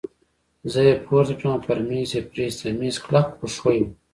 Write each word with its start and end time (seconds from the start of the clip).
زه 0.71 0.79
يې 0.87 0.93
پورته 1.05 1.33
کړم 1.39 1.51
او 1.53 1.63
پر 1.65 1.77
مېز 1.87 2.11
پرې 2.29 2.41
ایستم، 2.47 2.75
مېز 2.79 2.95
کلک 3.05 3.27
خو 3.37 3.45
ښوی 3.57 3.77
وو. 3.83 3.91